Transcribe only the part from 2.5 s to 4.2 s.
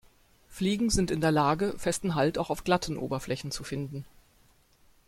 glatten Oberflächen zu finden.